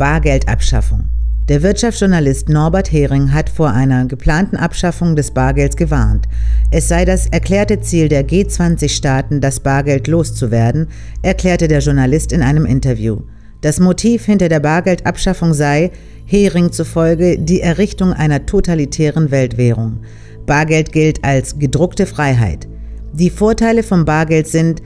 Bargeldabschaffung. 0.00 1.10
Der 1.50 1.62
Wirtschaftsjournalist 1.62 2.48
Norbert 2.48 2.90
Hering 2.90 3.34
hat 3.34 3.50
vor 3.50 3.68
einer 3.68 4.06
geplanten 4.06 4.56
Abschaffung 4.56 5.14
des 5.14 5.30
Bargelds 5.30 5.76
gewarnt. 5.76 6.26
Es 6.70 6.88
sei 6.88 7.04
das 7.04 7.26
erklärte 7.26 7.80
Ziel 7.80 8.08
der 8.08 8.26
G20-Staaten, 8.26 9.42
das 9.42 9.60
Bargeld 9.60 10.08
loszuwerden, 10.08 10.86
erklärte 11.20 11.68
der 11.68 11.80
Journalist 11.80 12.32
in 12.32 12.40
einem 12.40 12.64
Interview. 12.64 13.18
Das 13.60 13.78
Motiv 13.78 14.24
hinter 14.24 14.48
der 14.48 14.60
Bargeldabschaffung 14.60 15.52
sei, 15.52 15.90
Hering 16.24 16.72
zufolge, 16.72 17.38
die 17.38 17.60
Errichtung 17.60 18.14
einer 18.14 18.46
totalitären 18.46 19.30
Weltwährung. 19.30 19.98
Bargeld 20.46 20.92
gilt 20.92 21.22
als 21.26 21.58
gedruckte 21.58 22.06
Freiheit. 22.06 22.66
Die 23.12 23.28
Vorteile 23.28 23.82
vom 23.82 24.06
Bargeld 24.06 24.48
sind, 24.48 24.80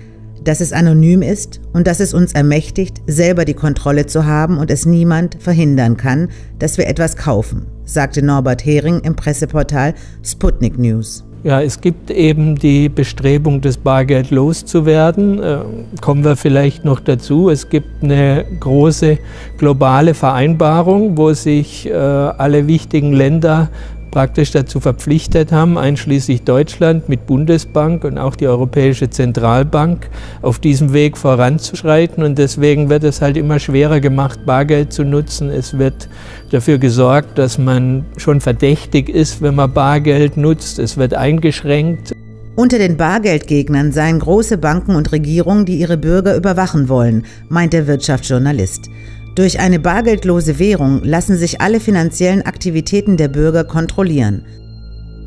dass 0.44 0.60
es 0.60 0.72
anonym 0.72 1.22
ist 1.22 1.60
und 1.72 1.86
dass 1.86 2.00
es 2.00 2.14
uns 2.14 2.32
ermächtigt, 2.32 3.02
selber 3.06 3.44
die 3.44 3.54
Kontrolle 3.54 4.06
zu 4.06 4.26
haben 4.26 4.58
und 4.58 4.70
es 4.70 4.86
niemand 4.86 5.36
verhindern 5.40 5.96
kann, 5.96 6.28
dass 6.58 6.78
wir 6.78 6.86
etwas 6.86 7.16
kaufen, 7.16 7.66
sagte 7.84 8.24
Norbert 8.24 8.64
Hering 8.64 9.00
im 9.00 9.16
Presseportal 9.16 9.94
Sputnik 10.22 10.78
News. 10.78 11.24
Ja, 11.44 11.60
es 11.60 11.82
gibt 11.82 12.10
eben 12.10 12.56
die 12.56 12.88
Bestrebung, 12.88 13.60
das 13.60 13.76
Bargeld 13.76 14.30
loszuwerden. 14.30 15.42
Äh, 15.42 15.58
kommen 16.00 16.24
wir 16.24 16.36
vielleicht 16.36 16.86
noch 16.86 17.00
dazu. 17.00 17.50
Es 17.50 17.68
gibt 17.68 18.02
eine 18.02 18.46
große 18.60 19.18
globale 19.58 20.14
Vereinbarung, 20.14 21.18
wo 21.18 21.34
sich 21.34 21.86
äh, 21.86 21.92
alle 21.92 22.66
wichtigen 22.66 23.12
Länder 23.12 23.68
praktisch 24.14 24.52
dazu 24.52 24.78
verpflichtet 24.78 25.50
haben, 25.50 25.76
einschließlich 25.76 26.44
Deutschland 26.44 27.08
mit 27.08 27.26
Bundesbank 27.26 28.04
und 28.04 28.16
auch 28.16 28.36
die 28.36 28.46
Europäische 28.46 29.10
Zentralbank 29.10 30.08
auf 30.40 30.60
diesem 30.60 30.92
Weg 30.92 31.18
voranzuschreiten. 31.18 32.22
Und 32.22 32.38
deswegen 32.38 32.88
wird 32.90 33.02
es 33.02 33.20
halt 33.20 33.36
immer 33.36 33.58
schwerer 33.58 33.98
gemacht, 33.98 34.46
Bargeld 34.46 34.92
zu 34.92 35.02
nutzen. 35.02 35.50
Es 35.50 35.76
wird 35.78 36.08
dafür 36.52 36.78
gesorgt, 36.78 37.38
dass 37.38 37.58
man 37.58 38.04
schon 38.16 38.40
verdächtig 38.40 39.08
ist, 39.08 39.42
wenn 39.42 39.56
man 39.56 39.74
Bargeld 39.74 40.36
nutzt. 40.36 40.78
Es 40.78 40.96
wird 40.96 41.12
eingeschränkt. 41.14 42.12
Unter 42.54 42.78
den 42.78 42.96
Bargeldgegnern 42.96 43.90
seien 43.90 44.20
große 44.20 44.58
Banken 44.58 44.94
und 44.94 45.10
Regierungen, 45.10 45.64
die 45.64 45.80
ihre 45.80 45.96
Bürger 45.96 46.36
überwachen 46.36 46.88
wollen, 46.88 47.26
meint 47.48 47.72
der 47.72 47.88
Wirtschaftsjournalist. 47.88 48.90
Durch 49.34 49.58
eine 49.58 49.80
bargeldlose 49.80 50.60
Währung 50.60 51.02
lassen 51.02 51.36
sich 51.36 51.60
alle 51.60 51.80
finanziellen 51.80 52.42
Aktivitäten 52.42 53.16
der 53.16 53.26
Bürger 53.26 53.64
kontrollieren. 53.64 54.44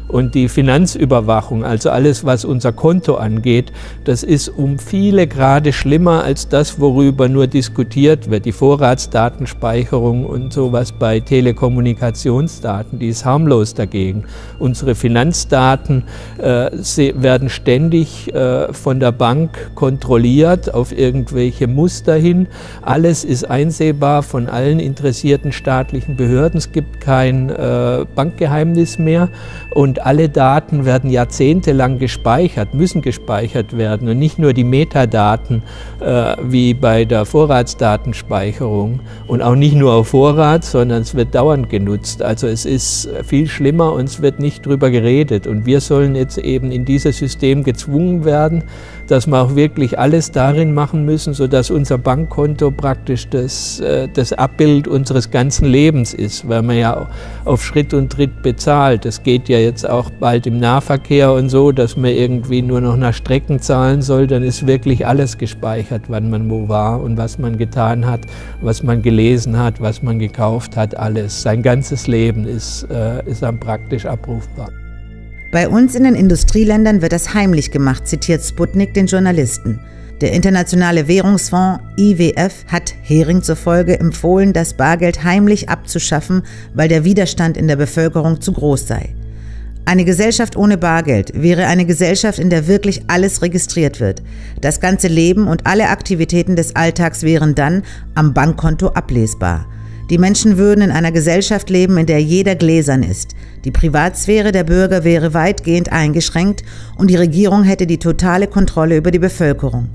Und 0.07 0.35
die 0.35 0.47
Finanzüberwachung, 0.47 1.65
also 1.65 1.89
alles, 1.89 2.23
was 2.23 2.45
unser 2.45 2.71
Konto 2.71 3.15
angeht, 3.15 3.73
das 4.05 4.23
ist 4.23 4.47
um 4.49 4.79
viele 4.79 5.27
Grade 5.27 5.73
schlimmer 5.73 6.23
als 6.23 6.47
das, 6.47 6.79
worüber 6.79 7.27
nur 7.27 7.47
diskutiert 7.47 8.29
wird. 8.29 8.45
Die 8.45 8.51
Vorratsdatenspeicherung 8.51 10.25
und 10.25 10.53
sowas 10.53 10.93
bei 10.93 11.19
Telekommunikationsdaten, 11.19 12.99
die 12.99 13.09
ist 13.09 13.25
harmlos 13.25 13.73
dagegen. 13.73 14.23
Unsere 14.59 14.95
Finanzdaten 14.95 16.03
äh, 16.37 16.69
werden 17.15 17.49
ständig 17.49 18.33
äh, 18.33 18.71
von 18.73 18.99
der 18.99 19.11
Bank 19.11 19.71
kontrolliert 19.75 20.73
auf 20.73 20.97
irgendwelche 20.97 21.67
Muster 21.67 22.15
hin. 22.15 22.47
Alles 22.81 23.23
ist 23.23 23.49
einsehbar 23.49 24.23
von 24.23 24.47
allen 24.47 24.79
interessierten 24.79 25.51
staatlichen 25.51 26.15
Behörden. 26.15 26.57
Es 26.57 26.71
gibt 26.71 27.01
kein 27.01 27.49
äh, 27.49 28.05
Bankgeheimnis 28.15 28.97
mehr. 28.97 29.29
Und 29.71 29.96
und 29.97 30.05
alle 30.05 30.29
Daten 30.29 30.85
werden 30.85 31.09
jahrzehntelang 31.09 31.97
gespeichert, 31.97 32.73
müssen 32.75 33.01
gespeichert 33.01 33.75
werden 33.77 34.07
und 34.07 34.19
nicht 34.19 34.37
nur 34.37 34.53
die 34.53 34.63
Metadaten 34.63 35.63
äh, 35.99 36.35
wie 36.43 36.75
bei 36.75 37.05
der 37.05 37.25
Vorratsdatenspeicherung 37.25 38.99
und 39.27 39.41
auch 39.41 39.55
nicht 39.55 39.75
nur 39.75 39.93
auf 39.93 40.09
Vorrat, 40.09 40.63
sondern 40.63 41.01
es 41.01 41.15
wird 41.15 41.33
dauernd 41.33 41.69
genutzt. 41.69 42.21
Also 42.21 42.47
es 42.47 42.65
ist 42.65 43.09
viel 43.25 43.47
schlimmer 43.47 43.93
und 43.93 44.05
es 44.05 44.21
wird 44.21 44.39
nicht 44.39 44.65
drüber 44.65 44.91
geredet 44.91 45.47
und 45.47 45.65
wir 45.65 45.81
sollen 45.81 46.15
jetzt 46.15 46.37
eben 46.37 46.71
in 46.71 46.85
dieses 46.85 47.17
System 47.17 47.63
gezwungen 47.63 48.23
werden, 48.23 48.63
dass 49.07 49.25
wir 49.25 49.41
auch 49.41 49.55
wirklich 49.55 49.97
alles 49.97 50.31
darin 50.31 50.73
machen 50.73 51.05
müssen, 51.05 51.33
sodass 51.33 51.71
unser 51.71 51.97
Bankkonto 51.97 52.71
praktisch 52.71 53.27
das, 53.29 53.79
äh, 53.79 54.07
das 54.13 54.33
Abbild 54.33 54.87
unseres 54.87 55.31
ganzen 55.31 55.65
Lebens 55.65 56.13
ist, 56.13 56.47
weil 56.47 56.61
man 56.61 56.77
ja 56.77 57.09
auf 57.45 57.63
Schritt 57.63 57.93
und 57.93 58.11
Tritt 58.11 58.43
bezahlt. 58.43 59.05
Das 59.05 59.23
geht 59.23 59.49
ja 59.49 59.57
auch 59.89 60.09
bald 60.09 60.47
im 60.47 60.59
Nahverkehr 60.59 61.31
und 61.33 61.49
so, 61.49 61.71
dass 61.71 61.97
man 61.97 62.11
irgendwie 62.11 62.61
nur 62.61 62.81
noch 62.81 62.97
nach 62.97 63.13
Strecken 63.13 63.59
zahlen 63.59 64.01
soll, 64.01 64.27
dann 64.27 64.43
ist 64.43 64.67
wirklich 64.67 65.07
alles 65.07 65.37
gespeichert, 65.37 66.03
wann 66.07 66.29
man 66.29 66.49
wo 66.49 66.67
war 66.69 67.01
und 67.01 67.17
was 67.17 67.37
man 67.37 67.57
getan 67.57 68.05
hat, 68.05 68.21
was 68.61 68.83
man 68.83 69.01
gelesen 69.01 69.57
hat, 69.57 69.81
was 69.81 70.01
man 70.01 70.19
gekauft 70.19 70.75
hat, 70.75 70.95
alles. 70.95 71.41
Sein 71.41 71.63
ganzes 71.63 72.07
Leben 72.07 72.45
ist, 72.45 72.87
äh, 72.91 73.25
ist 73.29 73.43
dann 73.43 73.59
praktisch 73.59 74.05
abrufbar. 74.05 74.69
Bei 75.51 75.69
uns 75.69 75.95
in 75.95 76.03
den 76.03 76.15
Industrieländern 76.15 77.01
wird 77.01 77.13
das 77.13 77.33
heimlich 77.33 77.71
gemacht, 77.71 78.07
zitiert 78.07 78.43
Sputnik 78.43 78.93
den 78.93 79.07
Journalisten. 79.07 79.79
Der 80.19 80.31
Internationale 80.31 81.07
Währungsfonds 81.07 81.79
IWF 81.95 82.65
hat 82.67 82.93
Hering 83.03 83.43
zufolge 83.43 83.99
empfohlen, 83.99 84.51
das 84.51 84.73
Bargeld 84.73 85.23
heimlich 85.23 85.69
abzuschaffen, 85.69 86.41
weil 86.73 86.89
der 86.89 87.03
Widerstand 87.03 87.55
in 87.55 87.67
der 87.67 87.75
Bevölkerung 87.75 88.41
zu 88.41 88.51
groß 88.51 88.87
sei. 88.87 89.13
Eine 89.87 90.03
Gesellschaft 90.03 90.57
ohne 90.57 90.77
Bargeld 90.77 91.31
wäre 91.33 91.67
eine 91.67 91.85
Gesellschaft, 91.85 92.39
in 92.39 92.49
der 92.49 92.67
wirklich 92.67 93.03
alles 93.07 93.41
registriert 93.41 94.01
wird. 94.01 94.21
Das 94.59 94.81
ganze 94.81 95.07
Leben 95.07 95.47
und 95.47 95.65
alle 95.65 95.87
Aktivitäten 95.87 96.57
des 96.57 96.75
Alltags 96.75 97.23
wären 97.23 97.55
dann 97.55 97.83
am 98.13 98.33
Bankkonto 98.33 98.87
ablesbar. 98.87 99.65
Die 100.09 100.17
Menschen 100.17 100.57
würden 100.57 100.81
in 100.81 100.91
einer 100.91 101.13
Gesellschaft 101.13 101.69
leben, 101.69 101.97
in 101.97 102.05
der 102.05 102.21
jeder 102.21 102.55
gläsern 102.55 103.01
ist. 103.01 103.33
Die 103.63 103.71
Privatsphäre 103.71 104.51
der 104.51 104.65
Bürger 104.65 105.05
wäre 105.05 105.33
weitgehend 105.33 105.89
eingeschränkt 105.89 106.65
und 106.97 107.09
die 107.09 107.15
Regierung 107.15 107.63
hätte 107.63 107.87
die 107.87 107.99
totale 107.99 108.47
Kontrolle 108.47 108.97
über 108.97 109.11
die 109.11 109.19
Bevölkerung. 109.19 109.87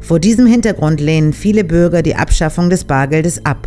Vor 0.00 0.20
diesem 0.20 0.46
Hintergrund 0.46 1.00
lehnen 1.00 1.32
viele 1.32 1.64
Bürger 1.64 2.02
die 2.02 2.14
Abschaffung 2.14 2.70
des 2.70 2.84
Bargeldes 2.84 3.44
ab. 3.44 3.66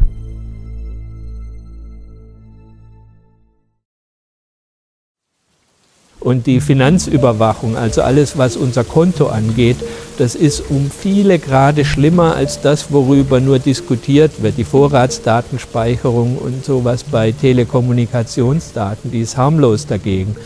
Und 6.24 6.48
die 6.48 6.62
Finanzüberwachung, 6.62 7.76
also 7.76 8.02
alles, 8.02 8.38
was 8.38 8.56
unser 8.56 8.86
Konto 8.86 9.28
angeht, 9.28 9.76
das 10.18 10.36
ist 10.36 10.64
um 10.70 10.90
viele 10.90 11.38
Grade 11.38 11.84
schlimmer 11.84 12.36
als 12.36 12.62
das, 12.62 12.94
worüber 12.94 13.42
nur 13.42 13.60
diskutiert 13.60 14.42
wird. 14.42 14.58
Die 14.58 14.64
Vorratsdatenspeicherung 14.64 16.38
und 16.38 16.64
sowas 16.64 17.04
bei 17.04 17.34
Telekommunikationsdaten, 17.34 19.12
die 19.12 19.20
ist 19.20 19.36
harmlos 19.36 19.86
dagegen. 19.86 20.38